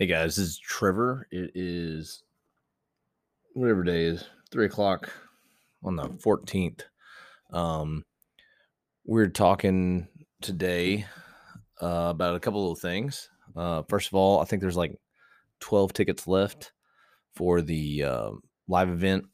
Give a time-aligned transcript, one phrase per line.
[0.00, 1.28] Hey guys, this is Trevor.
[1.30, 2.24] It is
[3.52, 5.08] whatever day is three o'clock
[5.84, 6.80] on the 14th.
[7.52, 8.04] Um,
[9.04, 10.08] we're talking
[10.42, 11.06] today
[11.80, 13.30] uh, about a couple of things.
[13.54, 14.98] Uh, first of all, I think there's like
[15.60, 16.72] 12 tickets left
[17.36, 18.30] for the uh,
[18.66, 19.26] live event.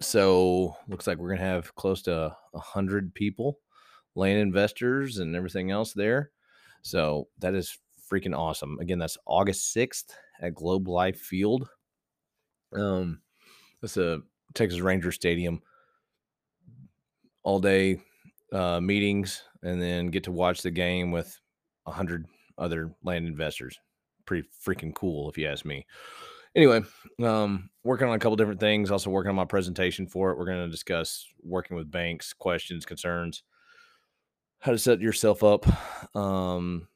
[0.00, 3.60] So looks like we're gonna have close to a hundred people,
[4.16, 6.32] land investors, and everything else there.
[6.82, 7.78] So that is
[8.14, 8.78] freaking awesome.
[8.80, 11.68] Again, that's August 6th at Globe Life Field.
[12.72, 13.20] Um,
[13.80, 14.20] that's a
[14.54, 15.60] Texas Ranger Stadium.
[17.42, 18.00] All day
[18.52, 21.38] uh, meetings, and then get to watch the game with
[21.86, 23.78] a hundred other land investors.
[24.24, 25.86] Pretty freaking cool, if you ask me.
[26.56, 26.80] Anyway,
[27.22, 28.90] um, working on a couple different things.
[28.90, 30.38] Also working on my presentation for it.
[30.38, 33.42] We're going to discuss working with banks, questions, concerns,
[34.60, 35.66] how to set yourself up,
[36.16, 36.88] um,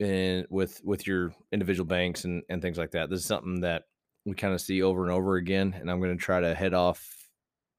[0.00, 3.10] and with with your individual banks and and things like that.
[3.10, 3.84] This is something that
[4.24, 6.74] we kind of see over and over again, and I'm going to try to head
[6.74, 7.16] off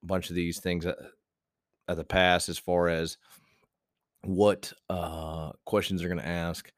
[0.04, 0.98] a bunch of these things at,
[1.88, 3.18] at the pass as far as
[4.24, 6.72] what uh, questions they're going to ask,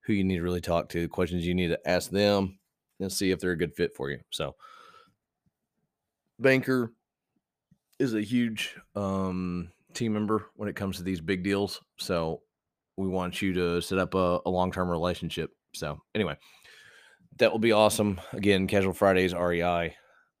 [0.00, 2.58] who you need to really talk to, questions you need to ask them,
[3.00, 4.18] and see if they're a good fit for you.
[4.30, 4.56] So,
[6.38, 6.92] banker
[7.98, 11.80] is a huge um, team member when it comes to these big deals.
[11.98, 12.42] So,
[12.96, 15.50] we want you to set up a, a long term relationship.
[15.74, 16.36] So, anyway,
[17.38, 18.20] that will be awesome.
[18.32, 19.94] Again, Casual Fridays REI.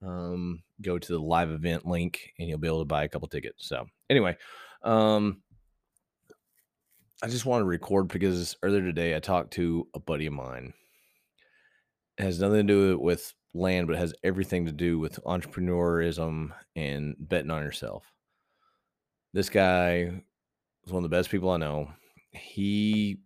[0.04, 3.28] Um, go to the live event link and you'll be able to buy a couple
[3.28, 3.68] tickets.
[3.68, 4.36] So, anyway,
[4.82, 5.42] um,
[7.22, 10.72] I just want to record because earlier today I talked to a buddy of mine.
[12.18, 16.50] It has nothing to do with land, but it has everything to do with entrepreneurism
[16.76, 18.04] and betting on yourself.
[19.32, 20.22] This guy
[20.84, 21.90] is one of the best people I know
[22.36, 23.18] he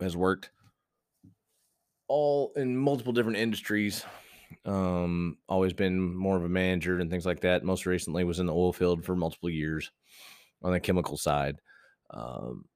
[0.00, 0.50] has worked
[2.08, 4.04] all in multiple different industries.
[4.64, 7.64] Um, always been more of a manager and things like that.
[7.64, 9.90] Most recently was in the oil field for multiple years
[10.62, 11.56] on the chemical side.
[12.10, 12.66] Um,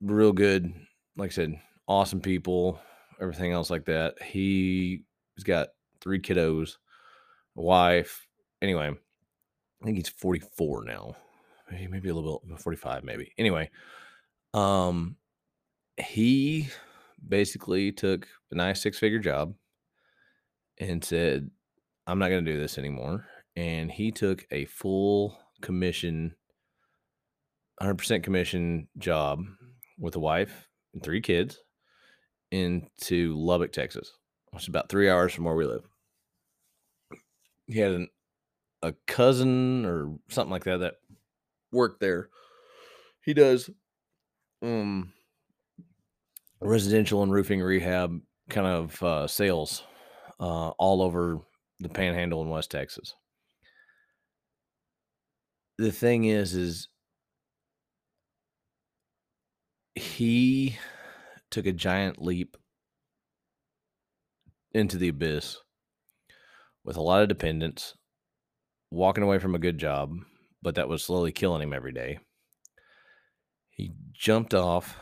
[0.00, 0.72] real good,
[1.16, 2.80] like I said, awesome people,
[3.20, 4.20] everything else like that.
[4.22, 5.00] He's
[5.44, 5.68] got
[6.00, 6.76] three kiddos,
[7.56, 8.26] a wife.
[8.60, 11.16] Anyway, I think he's 44 now
[11.72, 13.32] maybe a little bit 45 maybe.
[13.38, 13.70] Anyway
[14.54, 15.16] um
[15.96, 16.68] he
[17.26, 19.54] basically took a nice six figure job
[20.78, 21.50] and said
[22.06, 23.26] i'm not going to do this anymore.
[23.54, 26.34] And he took a full commission
[27.82, 29.44] 100% commission job
[29.98, 31.58] with a wife and three kids
[32.50, 34.12] into lubbock texas
[34.52, 35.84] which is about three hours from where we live.
[37.66, 38.08] He had an,
[38.82, 40.94] a cousin or something like that that
[41.72, 42.28] work there.
[43.22, 43.70] He does
[44.62, 45.12] um
[46.60, 49.82] residential and roofing rehab kind of uh, sales
[50.38, 51.40] uh, all over
[51.80, 53.14] the panhandle in West Texas.
[55.78, 56.88] The thing is, is
[59.94, 60.76] he
[61.50, 62.56] took a giant leap
[64.72, 65.58] into the abyss
[66.84, 67.94] with a lot of dependents,
[68.90, 70.14] walking away from a good job,
[70.62, 72.18] but that was slowly killing him every day.
[73.70, 74.96] He jumped off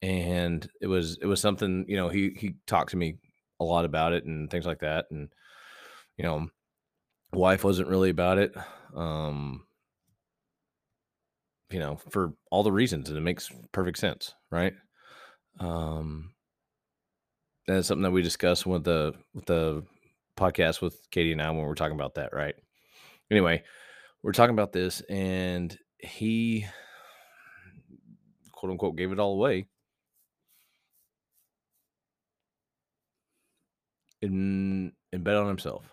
[0.00, 3.16] and it was it was something, you know, he he talked to me
[3.60, 5.28] a lot about it and things like that and
[6.16, 6.48] you know,
[7.32, 8.54] wife wasn't really about it.
[8.94, 9.66] Um
[11.70, 14.74] you know, for all the reasons and it makes perfect sense, right?
[15.58, 16.30] Um
[17.66, 19.82] that's something that we discussed with the with the
[20.36, 22.54] podcast with Katie and I when we are talking about that, right?
[23.30, 23.62] Anyway,
[24.24, 26.64] we're talking about this, and he
[28.50, 29.66] quote unquote gave it all away.
[34.22, 35.84] And, and bet on himself.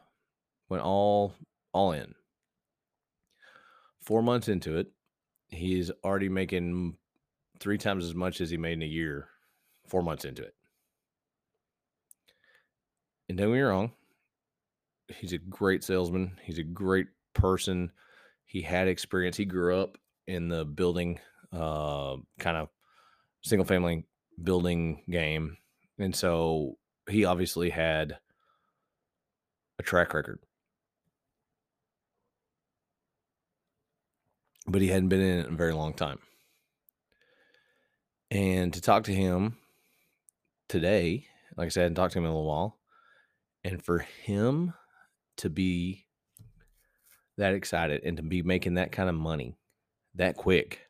[0.70, 1.34] Went all
[1.74, 2.16] all in.
[4.00, 4.88] Four months into it,
[5.50, 6.96] he's already making
[7.60, 9.28] three times as much as he made in a year.
[9.88, 10.56] Four months into it.
[13.28, 13.92] And don't get me wrong,
[15.10, 16.38] he's a great salesman.
[16.42, 17.92] He's a great person
[18.52, 19.38] he had experience.
[19.38, 21.22] He grew up in the building,
[21.54, 22.68] uh, kind of
[23.42, 24.04] single family
[24.44, 25.56] building game.
[25.98, 26.78] And so
[27.10, 28.18] he obviously had
[29.80, 30.40] a track record.
[34.68, 36.20] But he hadn't been in it in a very long time.
[38.32, 39.60] And to talk to him
[40.68, 41.26] today,
[41.56, 42.80] like I said, I hadn't talked to him in a little while,
[43.64, 44.74] and for him
[45.38, 46.06] to be
[47.38, 49.56] that excited and to be making that kind of money
[50.16, 50.82] that quick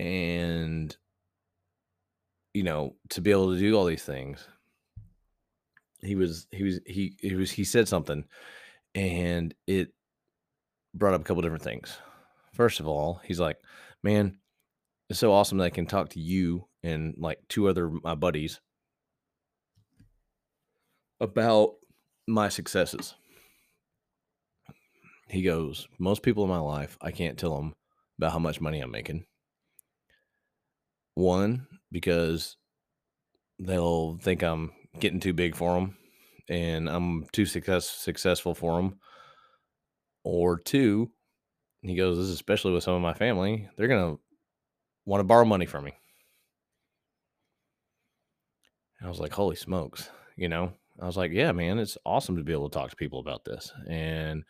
[0.00, 0.96] and
[2.54, 4.48] you know, to be able to do all these things,
[6.00, 8.24] he was he was he he was he said something
[8.94, 9.92] and it
[10.94, 11.98] brought up a couple different things.
[12.52, 13.58] First of all, he's like,
[14.02, 14.38] "Man,
[15.08, 18.60] it's so awesome that I can talk to you and like two other my buddies
[21.20, 21.74] about
[22.26, 23.14] my successes."
[25.28, 27.74] He goes, "Most people in my life, I can't tell them
[28.18, 29.26] about how much money I'm making.
[31.14, 32.56] One, because
[33.58, 35.96] they'll think I'm getting too big for them
[36.48, 39.00] and I'm too success successful for them.
[40.24, 41.10] Or two,
[41.82, 44.16] he goes, this is especially with some of my family, they're gonna
[45.06, 45.92] want to borrow money from me.
[48.98, 50.72] And I was like, holy smokes, you know.
[51.00, 53.44] I was like, yeah, man, it's awesome to be able to talk to people about
[53.44, 53.72] this.
[53.88, 54.42] And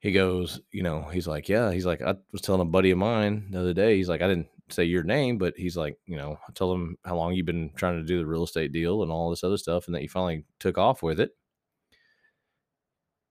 [0.00, 2.98] he goes, you know, he's like, yeah, he's like, I was telling a buddy of
[2.98, 6.16] mine the other day, he's like, I didn't say your name, but he's like, you
[6.16, 9.02] know, I told him how long you've been trying to do the real estate deal
[9.02, 11.30] and all this other stuff, and that you finally took off with it.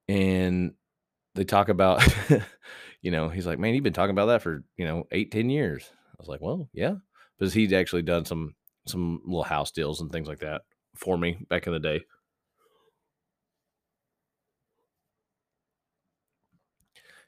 [0.07, 0.73] And
[1.35, 2.03] they talk about,
[3.01, 5.49] you know, he's like, man, you've been talking about that for, you know, eight, ten
[5.49, 5.89] years.
[6.11, 6.95] I was like, well, yeah,
[7.37, 8.55] because he'd actually done some
[8.87, 10.61] some little house deals and things like that
[10.95, 12.03] for me back in the day.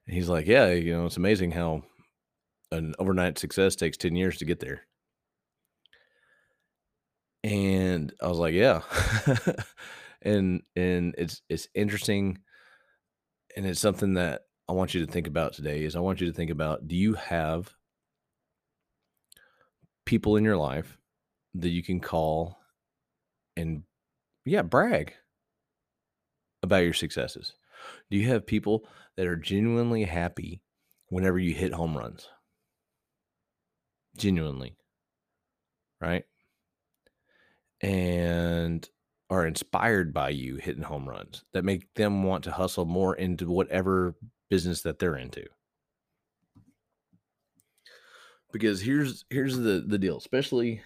[0.07, 1.83] He's like, yeah, you know, it's amazing how
[2.71, 4.81] an overnight success takes 10 years to get there.
[7.43, 8.81] And I was like, yeah.
[10.21, 12.39] and and it's it's interesting
[13.55, 16.27] and it's something that I want you to think about today is I want you
[16.27, 17.73] to think about do you have
[20.05, 20.97] people in your life
[21.55, 22.57] that you can call
[23.55, 23.83] and
[24.45, 25.13] yeah, brag
[26.63, 27.53] about your successes?
[28.09, 30.61] Do you have people that are genuinely happy
[31.09, 32.27] whenever you hit home runs?
[34.17, 34.77] Genuinely.
[35.99, 36.25] Right?
[37.81, 38.87] And
[39.29, 43.49] are inspired by you hitting home runs that make them want to hustle more into
[43.49, 44.15] whatever
[44.49, 45.45] business that they're into.
[48.53, 50.81] Because here's here's the the deal, especially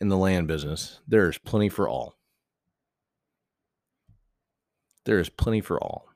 [0.00, 2.16] in the land business, there's plenty for all.
[5.04, 6.11] There is plenty for all.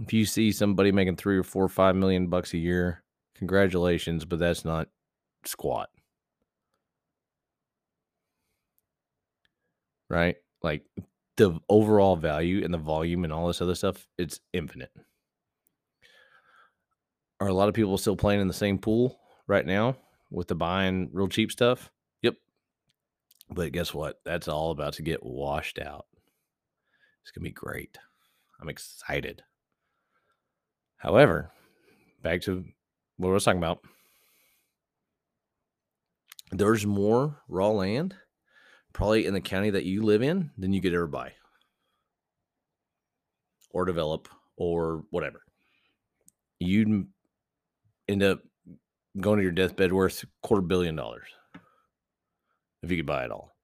[0.00, 3.02] If you see somebody making three or four or five million bucks a year,
[3.34, 4.88] congratulations, but that's not
[5.44, 5.88] squat.
[10.08, 10.36] right?
[10.62, 10.84] Like
[11.36, 14.90] the overall value and the volume and all this other stuff, it's infinite.
[17.40, 19.96] Are a lot of people still playing in the same pool right now
[20.30, 21.90] with the buying real cheap stuff?
[22.22, 22.34] Yep.
[23.50, 24.20] But guess what?
[24.24, 26.06] That's all about to get washed out.
[27.22, 27.96] It's going to be great.
[28.60, 29.42] I'm excited.
[30.98, 31.50] However,
[32.22, 32.64] back to
[33.16, 33.80] what I was talking about.
[36.50, 38.14] There's more raw land
[38.92, 41.32] probably in the county that you live in than you could ever buy
[43.70, 45.42] or develop or whatever.
[46.58, 47.06] You'd
[48.08, 48.40] end up
[49.20, 51.28] going to your deathbed worth quarter billion dollars
[52.82, 53.54] if you could buy it all.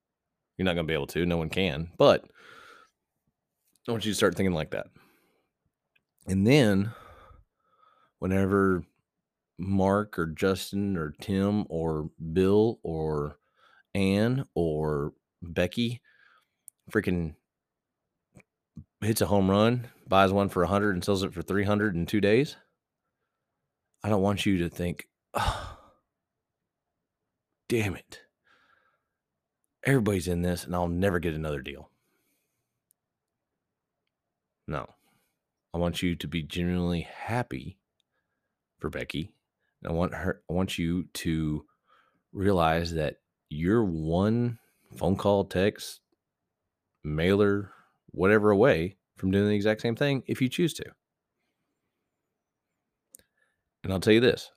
[0.57, 1.27] You're not going to be able to.
[1.27, 1.91] No one can.
[1.99, 2.25] But
[3.89, 4.87] I want you to start thinking like that.
[6.27, 6.93] And then
[8.25, 8.83] whenever
[9.59, 13.37] Mark or Justin or Tim or Bill or
[13.95, 16.01] Ann or Becky
[16.91, 17.35] freaking
[19.03, 22.23] hits a home run, buys one for 100 and sells it for 300 in 2
[22.23, 22.57] days.
[24.03, 25.77] I don't want you to think, oh,
[27.69, 28.21] damn it.
[29.85, 31.91] Everybody's in this and I'll never get another deal.
[34.67, 34.89] No.
[35.75, 37.77] I want you to be genuinely happy
[38.85, 39.33] for Becky.
[39.87, 41.65] I want her I want you to
[42.35, 43.17] realize that
[43.49, 44.59] you're one
[44.99, 46.01] phone call, text,
[47.03, 47.73] mailer,
[48.11, 50.85] whatever away from doing the exact same thing if you choose to.
[53.85, 54.51] And I'll tell you this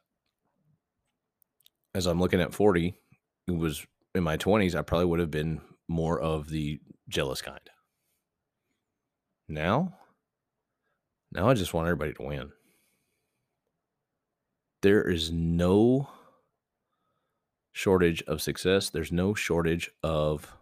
[1.95, 2.99] as I'm looking at 40,
[3.47, 7.61] it was in my 20s, I probably would have been more of the jealous kind.
[9.47, 9.93] Now,
[11.31, 12.51] now I just want everybody to win.
[14.81, 16.09] There is no
[17.71, 18.89] shortage of success.
[18.89, 20.55] There's no shortage of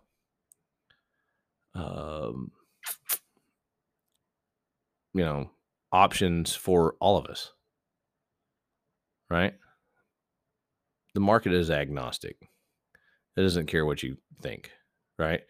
[1.74, 2.51] um,
[5.13, 5.50] you know
[5.91, 7.51] options for all of us.
[9.29, 9.53] Right?
[11.13, 12.38] The market is agnostic.
[13.38, 14.72] It doesn't care what you think,
[15.17, 15.41] right?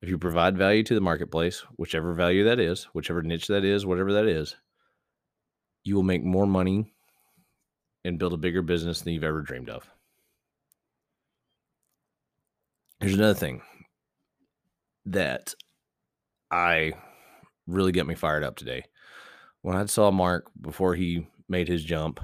[0.00, 3.86] If you provide value to the marketplace, whichever value that is, whichever niche that is,
[3.86, 4.54] whatever that is,
[5.82, 6.93] you will make more money
[8.04, 9.88] and build a bigger business than you've ever dreamed of.
[13.00, 13.62] Here's another thing
[15.06, 15.54] that
[16.50, 16.92] I
[17.66, 18.84] really get me fired up today.
[19.62, 22.20] When I saw Mark before he made his jump,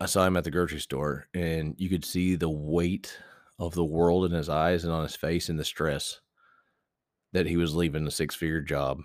[0.00, 3.18] I saw him at the grocery store and you could see the weight
[3.58, 6.20] of the world in his eyes and on his face and the stress
[7.32, 9.02] that he was leaving the six figure job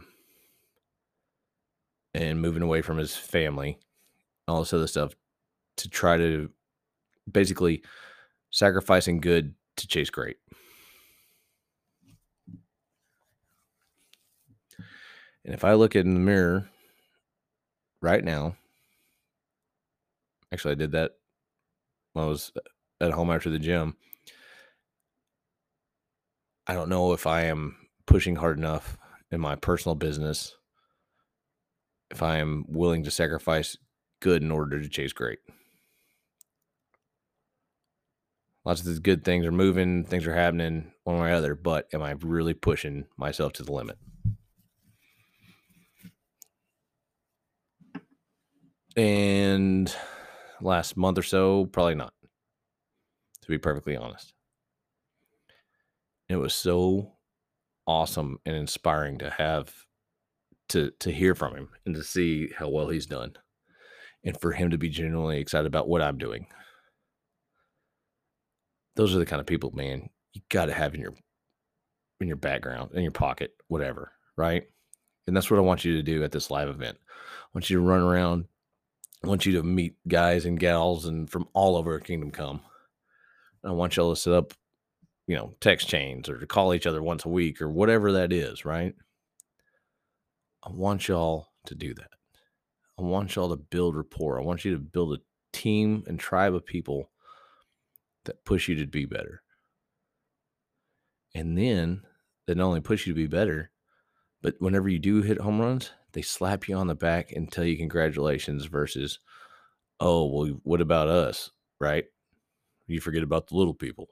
[2.16, 3.78] and moving away from his family,
[4.48, 5.14] all this other stuff
[5.76, 6.50] to try to
[7.30, 7.84] basically
[8.52, 10.38] sacrificing good to chase great.
[15.44, 16.70] And if I look in the mirror
[18.02, 18.56] right now,
[20.54, 21.12] actually, I did that
[22.14, 22.62] when I was uh,
[23.04, 23.98] at home after the gym.
[26.66, 27.76] I don't know if I am
[28.08, 28.98] pushing hard enough
[29.32, 30.56] in my personal business,
[32.12, 33.78] if I am willing to sacrifice
[34.22, 35.40] good in order to chase great.
[38.64, 41.88] Lots of these good things are moving, things are happening one way or other, but
[41.94, 43.98] am I really pushing myself to the limit?
[48.98, 49.94] And
[50.62, 52.14] last month or so, probably not,
[53.42, 54.34] to be perfectly honest.
[56.28, 57.12] It was so
[57.86, 59.85] awesome and inspiring to have
[60.70, 63.34] to to hear from him and to see how well he's done
[64.24, 66.48] and for him to be genuinely excited about what I'm doing.
[68.96, 71.14] Those are the kind of people, man, you got to have in your
[72.22, 74.64] in your background, in your pocket, whatever, right?
[75.28, 76.98] And that's what I want you to do at this live event.
[77.10, 78.46] I want you to run around
[79.26, 82.62] I want you to meet guys and gals and from all over Kingdom Come.
[83.64, 84.54] I want y'all to set up,
[85.26, 88.32] you know, text chains or to call each other once a week or whatever that
[88.32, 88.94] is, right?
[90.66, 92.10] I want y'all to do that.
[92.98, 94.40] I want y'all to build rapport.
[94.40, 95.22] I want you to build a
[95.54, 97.12] team and tribe of people
[98.24, 99.44] that push you to be better.
[101.36, 102.02] And then
[102.48, 103.72] they not only push you to be better,
[104.42, 107.66] but whenever you do hit home runs, they slap you on the back and tell
[107.66, 109.20] you congratulations versus,
[110.00, 111.52] oh, well, what about us?
[111.80, 112.06] Right?
[112.88, 114.08] You forget about the little people.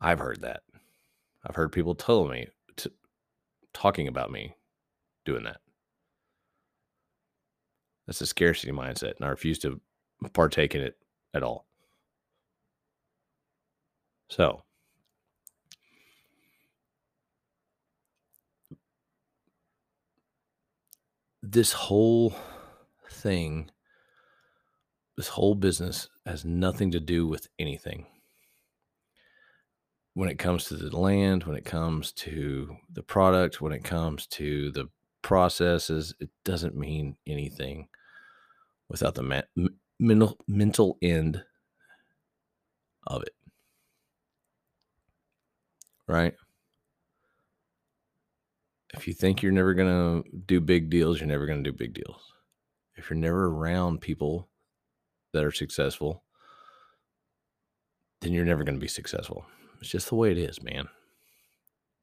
[0.00, 0.62] I've heard that.
[1.44, 2.46] I've heard people tell me,
[3.74, 4.56] talking about me
[5.24, 5.60] doing that.
[8.06, 9.80] That's a scarcity mindset, and I refuse to
[10.32, 10.96] partake in it
[11.34, 11.66] at all.
[14.28, 14.62] So,
[21.42, 22.34] this whole
[23.10, 23.70] thing,
[25.16, 28.06] this whole business has nothing to do with anything.
[30.14, 34.26] When it comes to the land, when it comes to the product, when it comes
[34.28, 34.88] to the
[35.22, 37.88] processes, it doesn't mean anything
[38.88, 39.44] without the
[39.98, 41.42] mental mental end
[43.06, 43.34] of it.
[46.06, 46.34] Right?
[48.94, 51.76] if you think you're never going to do big deals, you're never going to do
[51.76, 52.32] big deals.
[52.94, 54.48] If you're never around people
[55.32, 56.24] that are successful,
[58.20, 59.46] then you're never going to be successful.
[59.82, 60.88] It's just the way it is, man.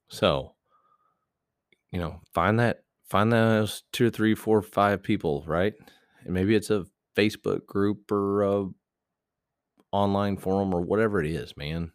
[0.10, 0.54] So,
[1.92, 5.74] you know, find that, find those two three, four, five people, right?
[6.24, 8.68] And maybe it's a Facebook group or a
[9.92, 11.92] online forum or whatever it is, man.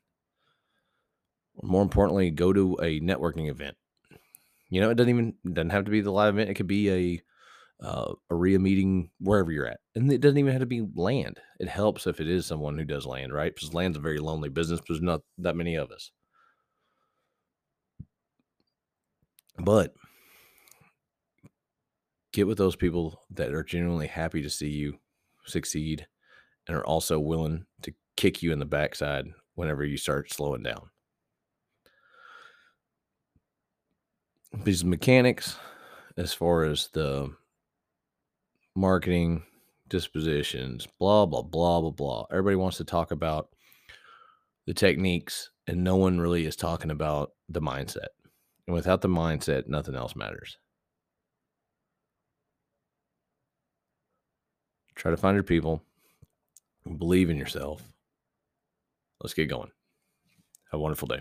[1.55, 3.77] Or more importantly, go to a networking event
[4.75, 6.51] you know, it doesn't even doesn't have to be the live event.
[6.51, 7.23] It could be a
[7.81, 11.41] uh, meeting wherever you're at, and it doesn't even have to be land.
[11.61, 13.55] It helps if it is someone who does land, right?
[13.55, 14.81] Because land's a very lonely business.
[14.87, 16.11] There's not that many of us.
[19.59, 19.95] But
[22.33, 24.99] get with those people that are genuinely happy to see you
[25.47, 26.07] succeed
[26.67, 30.91] and are also willing to kick you in the backside whenever you start slowing down.
[34.63, 35.57] these mechanics
[36.17, 37.35] as far as the
[38.75, 39.43] marketing
[39.89, 42.25] dispositions, blah, blah, blah, blah, blah.
[42.31, 43.49] Everybody wants to talk about
[44.67, 48.09] the techniques, and no one really is talking about the mindset.
[48.67, 50.59] And without the mindset, nothing else matters.
[54.95, 55.83] Try to find your people,
[56.99, 57.83] believe in yourself.
[59.21, 59.71] Let's get going.
[60.71, 61.21] Have a wonderful day.